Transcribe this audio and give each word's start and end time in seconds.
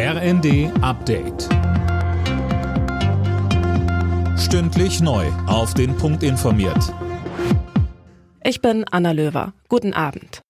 RND 0.00 0.70
Update. 0.80 1.48
Stündlich 4.38 5.00
neu. 5.00 5.26
Auf 5.48 5.74
den 5.74 5.96
Punkt 5.96 6.22
informiert. 6.22 6.94
Ich 8.44 8.62
bin 8.62 8.84
Anna 8.88 9.10
Löwer. 9.10 9.54
Guten 9.68 9.94
Abend. 9.94 10.42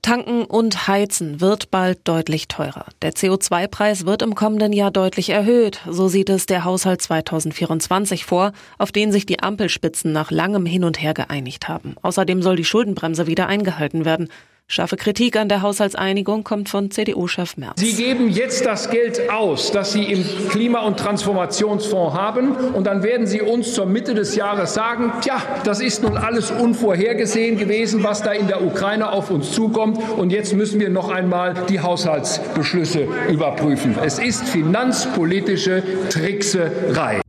Tanken 0.00 0.44
und 0.44 0.88
Heizen 0.88 1.42
wird 1.42 1.70
bald 1.70 2.08
deutlich 2.08 2.48
teurer. 2.48 2.86
Der 3.02 3.12
CO2-Preis 3.12 4.06
wird 4.06 4.22
im 4.22 4.34
kommenden 4.34 4.72
Jahr 4.72 4.90
deutlich 4.90 5.28
erhöht. 5.28 5.82
So 5.86 6.08
sieht 6.08 6.30
es 6.30 6.46
der 6.46 6.64
Haushalt 6.64 7.02
2024 7.02 8.24
vor, 8.24 8.52
auf 8.78 8.90
den 8.90 9.12
sich 9.12 9.26
die 9.26 9.42
Ampelspitzen 9.42 10.12
nach 10.12 10.30
langem 10.30 10.64
Hin 10.64 10.84
und 10.84 10.98
Her 10.98 11.12
geeinigt 11.12 11.68
haben. 11.68 11.96
Außerdem 12.00 12.40
soll 12.40 12.56
die 12.56 12.64
Schuldenbremse 12.64 13.26
wieder 13.26 13.48
eingehalten 13.48 14.06
werden. 14.06 14.30
Scharfe 14.72 14.96
Kritik 14.96 15.36
an 15.36 15.50
der 15.50 15.60
Haushaltseinigung 15.60 16.44
kommt 16.44 16.70
von 16.70 16.90
CDU-Chef 16.90 17.58
Merz. 17.58 17.78
Sie 17.78 17.92
geben 17.92 18.30
jetzt 18.30 18.64
das 18.64 18.88
Geld 18.88 19.28
aus, 19.30 19.70
das 19.70 19.92
Sie 19.92 20.02
im 20.02 20.24
Klima- 20.48 20.80
und 20.86 20.98
Transformationsfonds 20.98 22.16
haben, 22.16 22.52
und 22.72 22.86
dann 22.86 23.02
werden 23.02 23.26
Sie 23.26 23.42
uns 23.42 23.74
zur 23.74 23.84
Mitte 23.84 24.14
des 24.14 24.34
Jahres 24.34 24.72
sagen, 24.72 25.12
tja, 25.20 25.42
das 25.64 25.82
ist 25.82 26.02
nun 26.02 26.16
alles 26.16 26.50
unvorhergesehen 26.50 27.58
gewesen, 27.58 28.02
was 28.02 28.22
da 28.22 28.32
in 28.32 28.46
der 28.46 28.64
Ukraine 28.64 29.12
auf 29.12 29.30
uns 29.30 29.52
zukommt, 29.52 29.98
und 30.16 30.32
jetzt 30.32 30.54
müssen 30.54 30.80
wir 30.80 30.88
noch 30.88 31.10
einmal 31.10 31.52
die 31.68 31.80
Haushaltsbeschlüsse 31.80 33.08
überprüfen. 33.28 33.94
Es 34.02 34.18
ist 34.18 34.48
finanzpolitische 34.48 35.82
Trickserei. 36.08 37.20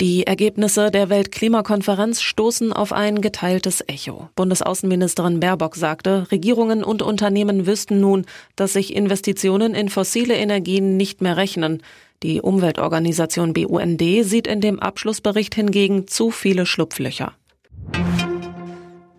Die 0.00 0.26
Ergebnisse 0.26 0.90
der 0.90 1.10
Weltklimakonferenz 1.10 2.22
stoßen 2.22 2.72
auf 2.72 2.94
ein 2.94 3.20
geteiltes 3.20 3.84
Echo. 3.86 4.30
Bundesaußenministerin 4.34 5.40
Baerbock 5.40 5.76
sagte, 5.76 6.26
Regierungen 6.32 6.82
und 6.82 7.02
Unternehmen 7.02 7.66
wüssten 7.66 8.00
nun, 8.00 8.24
dass 8.56 8.72
sich 8.72 8.96
Investitionen 8.96 9.74
in 9.74 9.90
fossile 9.90 10.36
Energien 10.36 10.96
nicht 10.96 11.20
mehr 11.20 11.36
rechnen. 11.36 11.82
Die 12.22 12.40
Umweltorganisation 12.40 13.52
BUND 13.52 14.02
sieht 14.22 14.46
in 14.46 14.62
dem 14.62 14.80
Abschlussbericht 14.80 15.54
hingegen 15.54 16.06
zu 16.06 16.30
viele 16.30 16.64
Schlupflöcher. 16.64 17.34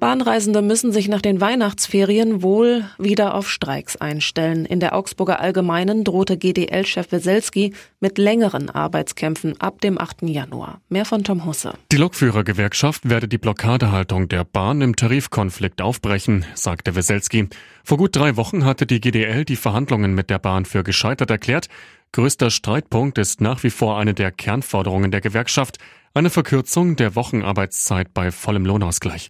Bahnreisende 0.01 0.63
müssen 0.63 0.91
sich 0.91 1.09
nach 1.09 1.21
den 1.21 1.41
Weihnachtsferien 1.41 2.41
wohl 2.41 2.85
wieder 2.97 3.35
auf 3.35 3.47
Streiks 3.47 3.97
einstellen. 3.97 4.65
In 4.65 4.79
der 4.79 4.95
Augsburger 4.95 5.39
Allgemeinen 5.39 6.03
drohte 6.03 6.37
GDL-Chef 6.37 7.11
Weselski 7.11 7.75
mit 7.99 8.17
längeren 8.17 8.71
Arbeitskämpfen 8.71 9.61
ab 9.61 9.79
dem 9.79 10.01
8. 10.01 10.23
Januar. 10.23 10.81
Mehr 10.89 11.05
von 11.05 11.23
Tom 11.23 11.45
Husse. 11.45 11.75
Die 11.91 11.97
Lokführergewerkschaft 11.97 13.07
werde 13.07 13.27
die 13.27 13.37
Blockadehaltung 13.37 14.27
der 14.27 14.43
Bahn 14.43 14.81
im 14.81 14.95
Tarifkonflikt 14.95 15.83
aufbrechen, 15.83 16.45
sagte 16.55 16.95
Weselski. 16.95 17.49
Vor 17.83 17.99
gut 17.99 18.15
drei 18.15 18.37
Wochen 18.37 18.65
hatte 18.65 18.87
die 18.87 19.01
GDL 19.01 19.45
die 19.45 19.55
Verhandlungen 19.55 20.15
mit 20.15 20.31
der 20.31 20.39
Bahn 20.39 20.65
für 20.65 20.83
gescheitert 20.83 21.29
erklärt. 21.29 21.67
Größter 22.11 22.49
Streitpunkt 22.49 23.19
ist 23.19 23.39
nach 23.39 23.61
wie 23.61 23.69
vor 23.69 23.99
eine 23.99 24.15
der 24.15 24.31
Kernforderungen 24.31 25.11
der 25.11 25.21
Gewerkschaft, 25.21 25.77
eine 26.15 26.31
Verkürzung 26.31 26.95
der 26.95 27.15
Wochenarbeitszeit 27.15 28.15
bei 28.15 28.31
vollem 28.31 28.65
Lohnausgleich. 28.65 29.29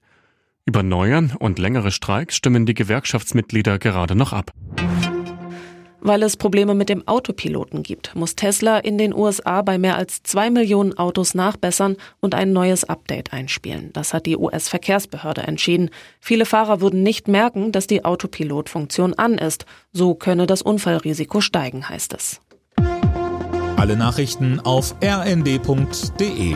Über 0.66 0.84
neue 0.84 1.30
und 1.40 1.60
längere 1.60 1.92
Streiks 1.92 2.36
stimmen 2.36 2.66
die 2.66 2.74
Gewerkschaftsmitglieder 2.76 3.80
gerade 3.80 4.16
noch 4.16 4.32
ab. 4.32 4.52
Weil 6.04 6.24
es 6.24 6.36
Probleme 6.36 6.74
mit 6.74 6.90
dem 6.90 7.08
Autopiloten 7.08 7.84
gibt, 7.84 8.16
muss 8.16 8.36
Tesla 8.36 8.80
in 8.80 8.98
den 8.98 9.14
USA 9.14 9.62
bei 9.62 9.78
mehr 9.78 9.98
als 9.98 10.24
zwei 10.24 10.50
Millionen 10.50 10.98
Autos 10.98 11.36
nachbessern 11.36 11.96
und 12.20 12.34
ein 12.34 12.54
neues 12.54 12.84
Update 12.84 13.34
einspielen. 13.34 13.92
Das 13.94 14.14
hat 14.14 14.26
die 14.26 14.36
US-Verkehrsbehörde 14.36 15.42
entschieden. 15.42 15.92
Viele 16.20 16.46
Fahrer 16.46 16.82
würden 16.82 17.04
nicht 17.04 17.28
merken, 17.28 17.72
dass 17.72 17.86
die 17.86 18.04
Autopilot-Funktion 18.04 19.14
an 19.14 19.36
ist. 19.36 19.66
So 19.94 20.16
könne 20.16 20.48
das 20.48 20.64
Unfallrisiko 20.64 21.40
steigen, 21.40 21.88
heißt 21.88 22.14
es. 22.14 22.42
Alle 23.78 23.96
Nachrichten 23.96 24.60
auf 24.60 24.96
rnd.de 25.04 26.56